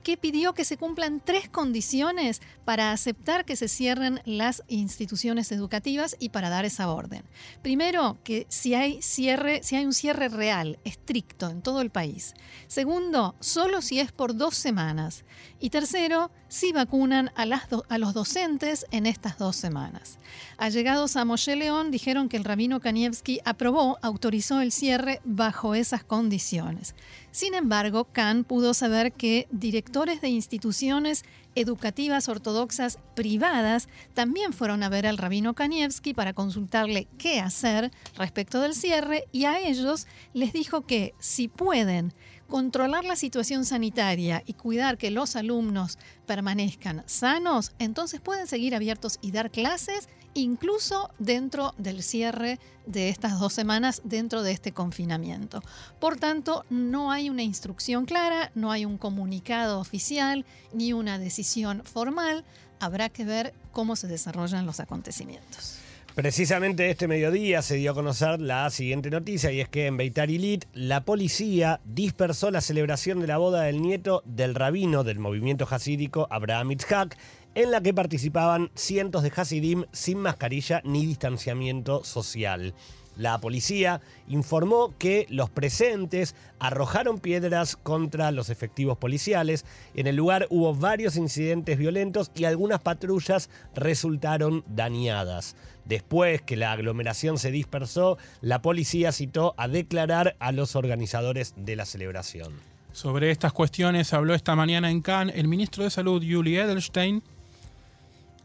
que 0.04 0.18
pidió 0.18 0.54
que 0.54 0.66
se 0.66 0.78
cumplan 0.78 1.22
tres 1.24 1.50
condiciones 1.50 2.42
para 2.66 2.92
aceptar 2.92 3.46
que 3.46 3.56
se 3.56 3.68
cierren 3.68 4.22
las 4.26 4.64
instituciones 4.68 5.52
educativas 5.52 6.16
y 6.20 6.30
para 6.30 6.50
dar 6.50 6.66
esa 6.66 6.90
orden. 6.90 7.24
Primero, 7.62 8.18
que 8.24 8.46
si 8.50 8.74
hay 8.76 9.02
cierre, 9.02 9.62
si 9.64 9.76
hay 9.76 9.86
un 9.86 9.94
cierre 9.94 10.30
real, 10.30 10.80
estricto 10.84 11.50
en 11.50 11.62
todo 11.62 11.82
el 11.82 11.90
país. 11.90 12.34
Segundo, 12.68 13.36
solo 13.40 13.82
si 13.82 14.00
es 14.00 14.12
por 14.12 14.36
dos 14.36 14.56
semanas. 14.56 15.26
Y 15.60 15.70
tercero, 15.70 16.32
si 16.48 16.72
vacunan 16.72 17.32
a, 17.36 17.44
a 17.44 17.98
los 17.98 18.14
docentes 18.14 18.86
en 18.92 19.06
estas 19.06 19.38
dos 19.38 19.56
semanas. 19.56 20.20
Allegados 20.58 21.16
a 21.16 21.26
Moshe 21.26 21.56
León 21.56 21.92
dijeron 21.92 22.30
que 22.30 22.38
el 22.38 22.44
rabino 22.44 22.80
Kanievski 22.80 23.40
aprobó, 23.46 23.98
autorizó 24.02 24.62
el 24.62 24.72
cierre 24.72 25.22
bajo 25.24 25.76
esas 25.76 26.04
condiciones. 26.04 26.96
Sin 27.32 27.54
embargo, 27.54 28.06
Khan 28.06 28.44
pudo 28.44 28.74
saber 28.74 29.14
que 29.14 29.48
directores 29.52 30.22
de 30.22 30.30
instituciones 30.30 31.24
educativas 31.56 32.30
ortodoxas 32.30 33.00
privadas 33.16 33.88
también 34.14 34.54
fueron 34.54 34.84
a 34.84 34.90
ver 34.90 35.06
al 35.06 35.18
rabino 35.18 35.54
Kanievski 35.54 36.14
para 36.14 36.34
consultarle 36.34 37.08
qué 37.18 37.40
hacer 37.40 37.92
respecto 38.18 38.62
del 38.62 38.74
cierre 38.74 39.26
y 39.32 39.46
a 39.46 39.60
ellos 39.60 40.08
les 40.34 40.54
dijo 40.54 40.82
que 40.82 41.14
si 41.20 41.48
pueden 41.48 42.14
controlar 42.48 43.06
la 43.06 43.16
situación 43.16 43.64
sanitaria 43.64 44.42
y 44.46 44.54
cuidar 44.54 44.98
que 44.98 45.12
los 45.12 45.36
alumnos 45.36 46.00
permanezcan 46.26 47.04
sanos, 47.06 47.74
entonces 47.78 48.22
pueden 48.22 48.48
seguir 48.48 48.74
abiertos 48.74 49.20
y 49.22 49.32
dar 49.32 49.52
clases 49.52 50.10
incluso 50.40 51.10
dentro 51.20 51.74
del 51.78 52.04
cierre 52.04 52.60
de 52.86 53.10
estas 53.10 53.40
dos 53.40 53.54
semanas, 53.54 54.02
dentro 54.04 54.42
de 54.44 54.52
este 54.52 54.72
confinamiento. 54.72 55.62
Por 56.00 56.18
tanto, 56.18 56.66
no 56.70 57.12
hay 57.12 57.30
una 57.30 57.44
instrucción 57.44 58.06
clara, 58.06 58.52
no 58.56 58.72
hay 58.72 58.86
un 58.86 58.98
comunicado 58.98 59.80
oficial 59.80 60.46
ni 60.74 60.94
una 60.94 61.20
decisión 61.20 61.84
formal. 61.86 62.44
Habrá 62.80 63.10
que 63.10 63.26
ver 63.26 63.54
cómo 63.72 63.96
se 63.96 64.08
desarrollan 64.08 64.66
los 64.66 64.80
acontecimientos. 64.80 65.80
Precisamente 66.16 66.90
este 66.90 67.08
mediodía 67.08 67.62
se 67.62 67.76
dio 67.76 67.92
a 67.92 67.94
conocer 67.94 68.42
la 68.42 68.70
siguiente 68.72 69.10
noticia 69.10 69.52
y 69.52 69.62
es 69.62 69.70
que 69.70 69.86
en 69.86 69.96
Beitar 69.96 70.30
Ilit 70.30 70.66
la 70.74 71.06
policía 71.06 71.80
dispersó 71.86 72.52
la 72.52 72.60
celebración 72.60 73.22
de 73.22 73.28
la 73.28 73.38
boda 73.38 73.62
del 73.62 73.82
nieto 73.82 74.22
del 74.26 74.54
rabino 74.54 75.06
del 75.06 75.20
movimiento 75.20 75.66
hasídico 75.70 76.28
Abraham 76.30 76.72
Itzhak 76.72 77.16
en 77.60 77.72
la 77.72 77.82
que 77.82 77.94
participaban 77.94 78.72
cientos 78.74 79.22
de 79.22 79.34
Hasidim 79.36 79.84
sin 79.92 80.20
mascarilla 80.20 80.82
ni 80.86 81.06
distanciamiento 81.06 82.06
social. 82.06 82.74
La 83.18 83.38
policía 83.40 84.00
informó 84.30 84.94
que 84.98 85.26
los 85.30 85.50
presentes 85.50 86.36
arrojaron 86.60 87.20
piedras 87.20 87.76
contra 87.76 88.32
los 88.32 88.50
efectivos 88.50 88.98
policiales. 88.98 89.66
En 89.94 90.08
el 90.08 90.16
lugar 90.16 90.48
hubo 90.50 90.74
varios 90.74 91.18
incidentes 91.18 91.78
violentos 91.78 92.32
y 92.34 92.46
algunas 92.46 92.80
patrullas 92.80 93.50
resultaron 93.76 94.64
dañadas. 94.66 95.58
Después 95.84 96.42
que 96.42 96.56
la 96.56 96.72
aglomeración 96.72 97.38
se 97.38 97.52
dispersó, 97.52 98.18
la 98.40 98.62
policía 98.62 99.12
citó 99.12 99.54
a 99.58 99.68
declarar 99.68 100.38
a 100.40 100.54
los 100.54 100.78
organizadores 100.78 101.56
de 101.58 101.76
la 101.76 101.86
celebración. 101.86 102.54
Sobre 102.94 103.32
estas 103.32 103.52
cuestiones 103.52 104.14
habló 104.14 104.34
esta 104.34 104.56
mañana 104.56 104.90
en 104.90 105.02
Cannes 105.02 105.36
el 105.36 105.50
ministro 105.50 105.84
de 105.84 105.90
Salud, 105.90 106.24
Julie 106.26 106.62
Edelstein, 106.62 107.22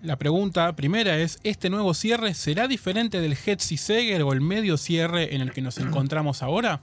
la 0.05 0.17
pregunta 0.17 0.77
primera 0.77 1.17
es, 1.19 1.41
¿este 1.45 1.71
nuevo 1.71 1.95
cierre 1.95 2.35
será 2.35 2.69
diferente 2.69 3.21
del 3.21 3.33
Hetzi 3.33 3.79
Seger 3.79 4.23
o 4.23 4.33
el 4.33 4.43
medio 4.43 4.77
cierre 4.77 5.35
en 5.35 5.41
el 5.41 5.51
que 5.51 5.63
nos 5.63 5.79
encontramos 5.79 6.43
ahora? 6.43 6.83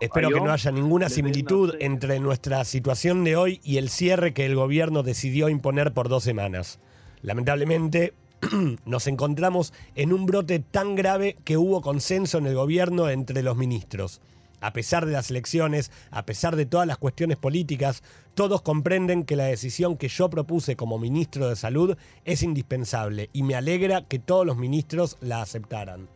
Espero 0.00 0.30
que 0.30 0.40
no 0.40 0.52
haya 0.52 0.70
ninguna 0.72 1.08
similitud 1.08 1.74
entre 1.78 2.18
nuestra 2.18 2.64
situación 2.64 3.24
de 3.24 3.36
hoy 3.36 3.60
y 3.62 3.76
el 3.78 3.88
cierre 3.88 4.34
que 4.34 4.46
el 4.46 4.56
gobierno 4.56 5.02
decidió 5.02 5.48
imponer 5.48 5.92
por 5.92 6.08
dos 6.08 6.24
semanas. 6.24 6.80
Lamentablemente, 7.22 8.14
nos 8.84 9.06
encontramos 9.06 9.72
en 9.94 10.12
un 10.12 10.26
brote 10.26 10.58
tan 10.58 10.96
grave 10.96 11.36
que 11.44 11.56
hubo 11.56 11.82
consenso 11.82 12.38
en 12.38 12.46
el 12.46 12.54
gobierno 12.54 13.08
entre 13.08 13.42
los 13.42 13.56
ministros 13.56 14.20
a 14.60 14.72
pesar 14.72 15.06
de 15.06 15.12
las 15.12 15.30
elecciones, 15.30 15.90
a 16.10 16.24
pesar 16.24 16.56
de 16.56 16.66
todas 16.66 16.86
las 16.86 16.98
cuestiones 16.98 17.36
políticas, 17.36 18.02
todos 18.36 18.60
comprenden 18.60 19.24
que 19.24 19.34
la 19.34 19.44
decisión 19.44 19.96
que 19.96 20.08
yo 20.08 20.28
propuse 20.28 20.76
como 20.76 20.98
ministro 20.98 21.48
de 21.48 21.56
Salud 21.56 21.96
es 22.26 22.42
indispensable 22.42 23.30
y 23.32 23.42
me 23.42 23.54
alegra 23.54 24.02
que 24.02 24.18
todos 24.18 24.44
los 24.44 24.58
ministros 24.58 25.16
la 25.22 25.40
aceptaran. 25.40 26.06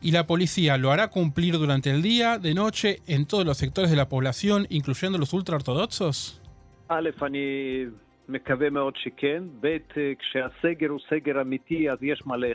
¿Y 0.00 0.12
la 0.12 0.28
policía 0.28 0.78
lo 0.78 0.92
hará 0.92 1.08
cumplir 1.08 1.58
durante 1.58 1.90
el 1.90 2.02
día, 2.02 2.38
de 2.38 2.54
noche, 2.54 3.00
en 3.08 3.26
todos 3.26 3.44
los 3.44 3.58
sectores 3.58 3.90
de 3.90 3.96
la 3.96 4.08
población, 4.08 4.68
incluyendo 4.70 5.18
los 5.18 5.32
ultraortodoxos? 5.32 6.40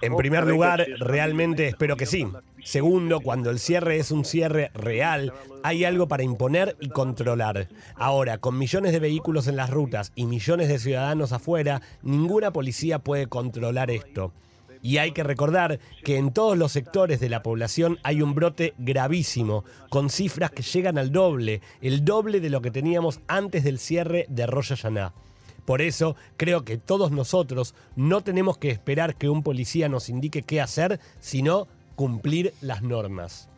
En 0.01 0.15
primer 0.15 0.45
lugar, 0.47 0.85
realmente 0.99 1.67
espero 1.67 1.97
que 1.97 2.05
sí. 2.05 2.25
Segundo, 2.63 3.19
cuando 3.19 3.49
el 3.49 3.59
cierre 3.59 3.97
es 3.97 4.11
un 4.11 4.25
cierre 4.25 4.71
real, 4.73 5.33
hay 5.63 5.83
algo 5.83 6.07
para 6.07 6.23
imponer 6.23 6.75
y 6.79 6.89
controlar. 6.89 7.67
Ahora, 7.95 8.37
con 8.37 8.57
millones 8.57 8.91
de 8.91 8.99
vehículos 8.99 9.47
en 9.47 9.57
las 9.57 9.69
rutas 9.69 10.11
y 10.15 10.25
millones 10.25 10.69
de 10.69 10.79
ciudadanos 10.79 11.33
afuera, 11.33 11.81
ninguna 12.01 12.51
policía 12.51 12.99
puede 12.99 13.27
controlar 13.27 13.91
esto. 13.91 14.33
Y 14.81 14.97
hay 14.97 15.11
que 15.11 15.23
recordar 15.23 15.79
que 16.03 16.17
en 16.17 16.31
todos 16.31 16.57
los 16.57 16.71
sectores 16.71 17.19
de 17.19 17.29
la 17.29 17.43
población 17.43 17.97
hay 18.03 18.21
un 18.21 18.35
brote 18.35 18.73
gravísimo, 18.77 19.65
con 19.89 20.09
cifras 20.09 20.51
que 20.51 20.63
llegan 20.63 20.97
al 20.97 21.11
doble, 21.11 21.61
el 21.81 22.05
doble 22.05 22.39
de 22.39 22.49
lo 22.49 22.61
que 22.61 22.71
teníamos 22.71 23.19
antes 23.27 23.63
del 23.63 23.79
cierre 23.79 24.25
de 24.29 24.45
Roya 24.45 24.75
Yaná. 24.75 25.13
Por 25.67 25.81
eso 25.81 26.15
creo 26.37 26.63
que 26.63 26.77
todos 26.77 27.11
nosotros 27.11 27.75
no 27.97 28.21
tenemos 28.21 28.57
que 28.57 28.69
esperar 28.69 29.15
que 29.15 29.27
un 29.27 29.43
policía 29.43 29.89
nos 29.89 30.07
indique 30.07 30.43
qué 30.43 30.61
hacer, 30.61 31.01
sino 31.19 31.67
cumplir 31.97 32.53
las 32.61 32.83
normas. 32.83 33.49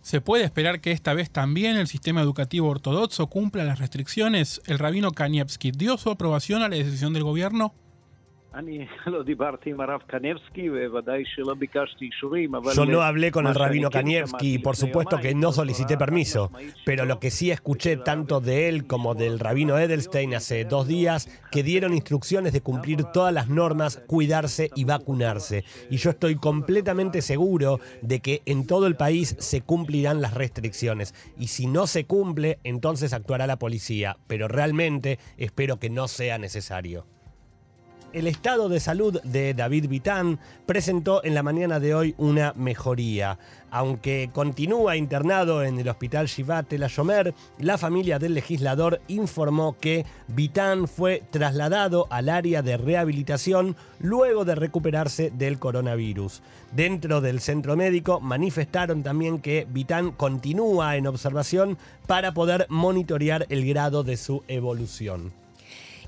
¿Se 0.00 0.20
puede 0.20 0.44
esperar 0.44 0.80
que 0.80 0.92
esta 0.92 1.12
vez 1.12 1.28
también 1.28 1.76
el 1.76 1.88
sistema 1.88 2.22
educativo 2.22 2.68
ortodoxo 2.68 3.26
cumpla 3.26 3.64
las 3.64 3.80
restricciones? 3.80 4.62
¿El 4.66 4.78
rabino 4.78 5.10
Kanievski 5.10 5.72
dio 5.72 5.98
su 5.98 6.08
aprobación 6.08 6.62
a 6.62 6.68
la 6.68 6.76
decisión 6.76 7.12
del 7.12 7.24
gobierno? 7.24 7.74
Yo 12.74 12.86
no 12.86 13.02
hablé 13.02 13.30
con 13.30 13.46
el 13.46 13.54
rabino 13.54 13.90
Kanievski 13.90 14.54
y 14.54 14.58
por 14.58 14.76
supuesto 14.76 15.18
que 15.18 15.34
no 15.34 15.52
solicité 15.52 15.96
permiso, 15.96 16.50
pero 16.84 17.04
lo 17.04 17.18
que 17.18 17.30
sí 17.30 17.50
escuché 17.50 17.96
tanto 17.96 18.40
de 18.40 18.68
él 18.68 18.86
como 18.86 19.14
del 19.14 19.38
rabino 19.38 19.78
Edelstein 19.78 20.34
hace 20.34 20.64
dos 20.64 20.86
días 20.86 21.28
que 21.50 21.62
dieron 21.62 21.94
instrucciones 21.94 22.52
de 22.52 22.60
cumplir 22.60 23.04
todas 23.04 23.32
las 23.32 23.48
normas, 23.48 24.02
cuidarse 24.06 24.70
y 24.74 24.84
vacunarse. 24.84 25.64
Y 25.90 25.96
yo 25.96 26.10
estoy 26.10 26.36
completamente 26.36 27.22
seguro 27.22 27.80
de 28.02 28.20
que 28.20 28.42
en 28.46 28.66
todo 28.66 28.86
el 28.86 28.96
país 28.96 29.36
se 29.38 29.62
cumplirán 29.62 30.20
las 30.20 30.34
restricciones. 30.34 31.14
Y 31.38 31.48
si 31.48 31.66
no 31.66 31.86
se 31.86 32.04
cumple, 32.04 32.58
entonces 32.64 33.12
actuará 33.12 33.46
la 33.46 33.58
policía. 33.58 34.16
Pero 34.26 34.48
realmente 34.48 35.18
espero 35.36 35.78
que 35.78 35.90
no 35.90 36.08
sea 36.08 36.38
necesario. 36.38 37.06
El 38.12 38.26
estado 38.26 38.68
de 38.68 38.80
salud 38.80 39.20
de 39.22 39.54
David 39.54 39.88
Vitán 39.88 40.38
presentó 40.66 41.24
en 41.24 41.34
la 41.34 41.42
mañana 41.42 41.80
de 41.80 41.94
hoy 41.94 42.14
una 42.18 42.52
mejoría. 42.56 43.38
Aunque 43.70 44.30
continúa 44.32 44.96
internado 44.96 45.64
en 45.64 45.78
el 45.78 45.88
hospital 45.88 46.26
Shivat 46.26 46.72
El 46.72 46.82
Shomer, 46.82 47.34
la 47.58 47.78
familia 47.78 48.18
del 48.18 48.34
legislador 48.34 49.00
informó 49.08 49.76
que 49.78 50.04
Vitán 50.28 50.88
fue 50.88 51.22
trasladado 51.30 52.06
al 52.10 52.28
área 52.28 52.62
de 52.62 52.76
rehabilitación 52.76 53.76
luego 53.98 54.44
de 54.44 54.54
recuperarse 54.54 55.30
del 55.30 55.58
coronavirus. 55.58 56.42
Dentro 56.72 57.20
del 57.20 57.40
centro 57.40 57.76
médico 57.76 58.20
manifestaron 58.20 59.02
también 59.02 59.40
que 59.40 59.66
Vitán 59.70 60.12
continúa 60.12 60.96
en 60.96 61.06
observación 61.06 61.78
para 62.06 62.34
poder 62.34 62.66
monitorear 62.68 63.46
el 63.48 63.66
grado 63.66 64.04
de 64.04 64.16
su 64.16 64.42
evolución. 64.48 65.41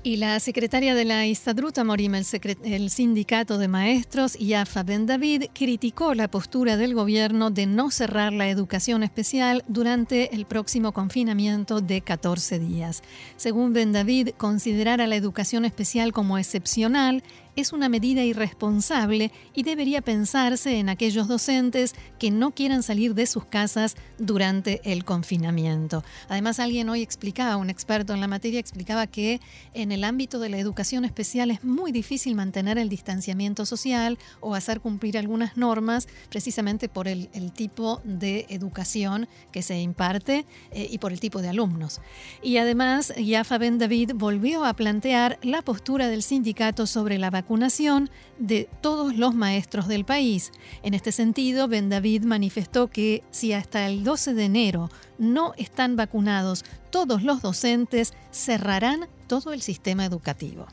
Y 0.05 0.17
la 0.17 0.39
secretaria 0.39 0.93
de 0.93 1.03
la 1.03 1.25
Istadruta 1.25 1.83
Morim, 1.83 2.13
el, 2.13 2.25
el, 2.63 2.91
sindicato 2.91 3.57
de 3.57 3.67
maestros, 3.67 4.37
Yafa 4.37 4.83
Ben 4.83 5.07
David, 5.07 5.45
criticó 5.51 6.13
la 6.13 6.27
postura 6.27 6.77
del 6.77 6.93
gobierno 6.93 7.49
de 7.49 7.65
no 7.65 7.89
cerrar 7.89 8.31
la 8.31 8.47
educación 8.47 9.01
especial 9.01 9.63
durante 9.67 10.35
el 10.35 10.45
próximo 10.45 10.91
confinamiento 10.91 11.81
de 11.81 12.01
14 12.01 12.59
días. 12.59 13.01
Según 13.35 13.73
Ben 13.73 13.93
David, 13.93 14.29
considerar 14.37 15.01
a 15.01 15.07
la 15.07 15.15
educación 15.15 15.65
especial 15.65 16.13
como 16.13 16.37
excepcional 16.37 17.23
es 17.55 17.73
una 17.73 17.89
medida 17.89 18.23
irresponsable 18.23 19.31
y 19.53 19.63
debería 19.63 20.01
pensarse 20.01 20.77
en 20.77 20.89
aquellos 20.89 21.27
docentes 21.27 21.95
que 22.19 22.31
no 22.31 22.51
quieran 22.51 22.83
salir 22.83 23.15
de 23.15 23.25
sus 23.25 23.45
casas 23.45 23.95
durante 24.17 24.81
el 24.83 25.05
confinamiento. 25.05 26.03
Además, 26.27 26.59
alguien 26.59 26.89
hoy 26.89 27.01
explicaba, 27.01 27.55
un 27.57 27.69
experto 27.69 28.13
en 28.13 28.21
la 28.21 28.27
materia 28.27 28.59
explicaba 28.59 29.07
que 29.07 29.39
en 29.73 29.91
el 29.91 30.03
ámbito 30.03 30.39
de 30.39 30.49
la 30.49 30.57
educación 30.57 31.05
especial 31.05 31.51
es 31.51 31.63
muy 31.63 31.91
difícil 31.91 32.35
mantener 32.35 32.77
el 32.77 32.89
distanciamiento 32.89 33.65
social 33.65 34.17
o 34.41 34.55
hacer 34.55 34.81
cumplir 34.81 35.17
algunas 35.17 35.55
normas 35.57 36.07
precisamente 36.29 36.89
por 36.89 37.07
el, 37.07 37.29
tipo 37.55 38.01
de 38.03 38.45
educación 38.49 39.27
que 39.51 39.61
se 39.61 39.79
imparte 39.79 40.45
eh, 40.71 40.87
y 40.89 40.97
por 40.97 41.13
el 41.13 41.19
tipo 41.19 41.41
de 41.41 41.49
alumnos. 41.49 42.01
Y 42.41 42.57
además, 42.57 43.13
Yafa 43.15 43.57
Ben 43.57 43.77
David 43.77 44.11
volvió 44.15 44.65
a 44.65 44.73
plantear 44.73 45.39
la 45.41 45.61
postura 45.61 46.09
del 46.09 46.23
sindicato 46.23 46.87
sobre 46.87 47.17
la 47.17 47.29
vacunación 47.29 47.44
vacunación 47.45 48.09
de 48.39 48.67
todos 48.81 49.15
los 49.15 49.35
maestros 49.35 49.87
del 49.87 50.03
país. 50.03 50.51
En 50.81 50.95
este 50.95 51.11
sentido, 51.11 51.67
Ben 51.67 51.89
David 51.89 52.23
manifestó 52.23 52.87
que 52.87 53.23
si 53.29 53.53
hasta 53.53 53.85
el 53.85 54.03
12 54.03 54.33
de 54.33 54.45
enero 54.45 54.89
no 55.19 55.53
están 55.55 55.95
vacunados 55.95 56.65
todos 56.89 57.21
los 57.21 57.43
docentes, 57.43 58.15
cerrarán 58.31 59.07
todo 59.27 59.53
el 59.53 59.61
sistema 59.61 60.05
educativo. 60.05 60.65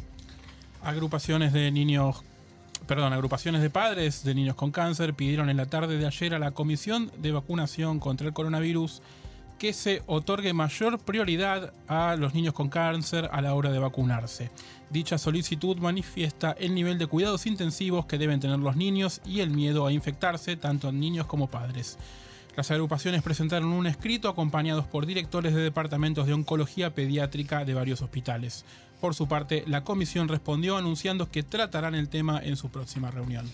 Agrupaciones 0.83 1.53
de 1.53 1.71
niños 1.71 2.25
perdón, 2.87 3.13
agrupaciones 3.13 3.61
de 3.61 3.71
padres 3.71 4.25
de 4.25 4.35
niños 4.35 4.57
con 4.57 4.73
cáncer 4.73 5.15
pidieron 5.15 5.51
en 5.51 5.59
la 5.59 5.67
tarde 5.67 5.99
de 5.99 6.07
ayer 6.07 6.35
a 6.35 6.39
la 6.39 6.53
Comisión 6.53 7.13
de 7.19 7.33
Vacunación 7.33 8.01
contra 8.01 8.27
el 8.27 8.33
Coronavirus 8.33 9.03
que 9.59 9.73
se 9.73 10.03
otorgue 10.07 10.53
mayor 10.53 10.99
prioridad 10.99 11.73
a 11.87 12.17
los 12.17 12.35
niños 12.35 12.55
con 12.55 12.69
cáncer 12.69 13.29
a 13.31 13.41
la 13.41 13.55
hora 13.55 13.71
de 13.71 13.79
vacunarse. 13.79 14.51
Dicha 14.93 15.17
solicitud 15.17 15.79
manifiesta 15.79 16.53
el 16.53 16.75
nivel 16.75 16.99
de 16.99 17.07
cuidados 17.07 17.47
intensivos 17.47 18.05
que 18.05 18.19
deben 18.19 18.41
tener 18.41 18.59
los 18.59 18.77
niños 18.77 19.23
y 19.25 19.41
el 19.41 19.49
miedo 19.49 19.87
a 19.87 19.93
infectarse 19.93 20.55
tanto 20.57 20.91
en 20.91 21.01
niños 21.01 21.27
como 21.27 21.49
padres. 21.49 21.97
Las 22.57 22.71
agrupaciones 22.71 23.23
presentaron 23.23 23.73
un 23.73 23.87
escrito 23.87 24.29
acompañados 24.29 24.85
por 24.85 25.07
directores 25.07 25.55
de 25.55 25.63
departamentos 25.63 26.27
de 26.27 26.35
oncología 26.35 26.95
pediátrica 26.95 27.65
de 27.65 27.73
varios 27.73 28.03
hospitales. 28.03 28.67
Por 29.01 29.15
su 29.15 29.27
parte, 29.27 29.65
la 29.67 29.83
comisión 29.83 30.29
respondió 30.29 30.77
anunciando 30.77 31.31
que 31.31 31.43
tratarán 31.43 31.95
el 31.95 32.11
tema 32.11 32.43
en 32.45 32.59
su 32.59 32.69
próxima 32.69 33.11
reunión. 33.11 33.51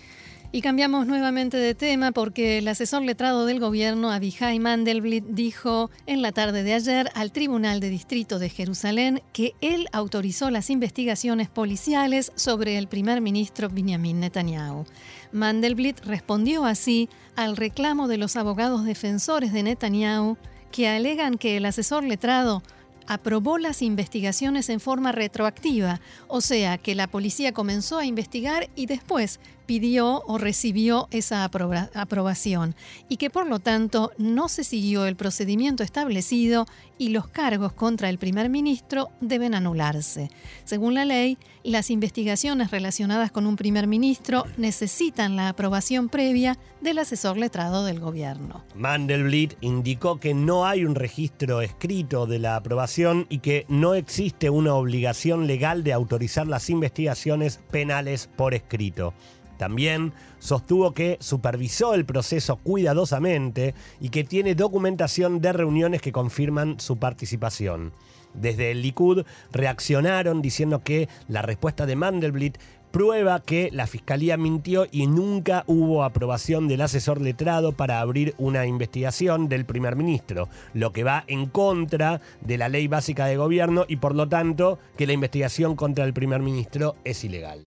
Y 0.50 0.62
cambiamos 0.62 1.06
nuevamente 1.06 1.58
de 1.58 1.74
tema 1.74 2.10
porque 2.10 2.56
el 2.56 2.68
asesor 2.68 3.02
letrado 3.02 3.44
del 3.44 3.60
gobierno, 3.60 4.10
Abihai 4.10 4.58
Mandelblit, 4.58 5.26
dijo 5.26 5.90
en 6.06 6.22
la 6.22 6.32
tarde 6.32 6.62
de 6.62 6.72
ayer 6.72 7.10
al 7.14 7.32
Tribunal 7.32 7.80
de 7.80 7.90
Distrito 7.90 8.38
de 8.38 8.48
Jerusalén 8.48 9.20
que 9.34 9.52
él 9.60 9.88
autorizó 9.92 10.50
las 10.50 10.70
investigaciones 10.70 11.50
policiales 11.50 12.32
sobre 12.34 12.78
el 12.78 12.88
primer 12.88 13.20
ministro 13.20 13.68
Benjamin 13.68 14.20
Netanyahu. 14.20 14.86
Mandelblit 15.32 16.00
respondió 16.06 16.64
así 16.64 17.10
al 17.36 17.54
reclamo 17.58 18.08
de 18.08 18.16
los 18.16 18.34
abogados 18.36 18.86
defensores 18.86 19.52
de 19.52 19.64
Netanyahu 19.64 20.38
que 20.72 20.88
alegan 20.88 21.36
que 21.36 21.58
el 21.58 21.66
asesor 21.66 22.04
letrado 22.04 22.62
aprobó 23.06 23.58
las 23.58 23.82
investigaciones 23.82 24.68
en 24.70 24.80
forma 24.80 25.12
retroactiva, 25.12 26.00
o 26.26 26.40
sea 26.40 26.78
que 26.78 26.94
la 26.94 27.06
policía 27.06 27.52
comenzó 27.52 27.98
a 27.98 28.04
investigar 28.04 28.68
y 28.76 28.86
después 28.86 29.40
pidió 29.68 30.22
o 30.26 30.38
recibió 30.38 31.08
esa 31.10 31.44
aprobación 31.44 32.74
y 33.10 33.18
que 33.18 33.28
por 33.28 33.46
lo 33.46 33.58
tanto 33.58 34.12
no 34.16 34.48
se 34.48 34.64
siguió 34.64 35.04
el 35.04 35.14
procedimiento 35.14 35.82
establecido 35.82 36.66
y 36.96 37.10
los 37.10 37.28
cargos 37.28 37.74
contra 37.74 38.08
el 38.08 38.16
primer 38.16 38.48
ministro 38.48 39.10
deben 39.20 39.54
anularse. 39.54 40.30
Según 40.64 40.94
la 40.94 41.04
ley, 41.04 41.36
las 41.64 41.90
investigaciones 41.90 42.70
relacionadas 42.70 43.30
con 43.30 43.46
un 43.46 43.56
primer 43.56 43.86
ministro 43.86 44.46
necesitan 44.56 45.36
la 45.36 45.50
aprobación 45.50 46.08
previa 46.08 46.56
del 46.80 46.98
asesor 46.98 47.36
letrado 47.36 47.84
del 47.84 48.00
gobierno. 48.00 48.64
Mandelblit 48.74 49.54
indicó 49.60 50.18
que 50.18 50.32
no 50.32 50.64
hay 50.64 50.86
un 50.86 50.94
registro 50.94 51.60
escrito 51.60 52.26
de 52.26 52.38
la 52.38 52.56
aprobación 52.56 53.26
y 53.28 53.40
que 53.40 53.66
no 53.68 53.94
existe 53.94 54.48
una 54.48 54.74
obligación 54.74 55.46
legal 55.46 55.84
de 55.84 55.92
autorizar 55.92 56.46
las 56.46 56.70
investigaciones 56.70 57.60
penales 57.70 58.30
por 58.34 58.54
escrito. 58.54 59.12
También 59.58 60.12
sostuvo 60.38 60.94
que 60.94 61.18
supervisó 61.20 61.92
el 61.92 62.06
proceso 62.06 62.56
cuidadosamente 62.56 63.74
y 64.00 64.08
que 64.08 64.24
tiene 64.24 64.54
documentación 64.54 65.40
de 65.40 65.52
reuniones 65.52 66.00
que 66.00 66.12
confirman 66.12 66.80
su 66.80 66.96
participación. 66.96 67.92
Desde 68.34 68.70
el 68.70 68.82
Likud 68.82 69.24
reaccionaron 69.52 70.42
diciendo 70.42 70.82
que 70.82 71.08
la 71.28 71.42
respuesta 71.42 71.86
de 71.86 71.96
Mandelblit 71.96 72.58
prueba 72.90 73.40
que 73.40 73.68
la 73.72 73.86
fiscalía 73.86 74.36
mintió 74.36 74.86
y 74.90 75.06
nunca 75.06 75.64
hubo 75.66 76.04
aprobación 76.04 76.68
del 76.68 76.80
asesor 76.80 77.20
letrado 77.20 77.72
para 77.72 78.00
abrir 78.00 78.34
una 78.38 78.66
investigación 78.66 79.48
del 79.48 79.64
primer 79.64 79.96
ministro, 79.96 80.48
lo 80.72 80.92
que 80.92 81.04
va 81.04 81.24
en 81.26 81.46
contra 81.46 82.20
de 82.40 82.58
la 82.58 82.68
ley 82.68 82.88
básica 82.88 83.26
de 83.26 83.36
gobierno 83.36 83.84
y 83.88 83.96
por 83.96 84.14
lo 84.14 84.28
tanto 84.28 84.78
que 84.96 85.06
la 85.06 85.12
investigación 85.12 85.76
contra 85.76 86.04
el 86.04 86.14
primer 86.14 86.40
ministro 86.40 86.96
es 87.04 87.24
ilegal. 87.24 87.66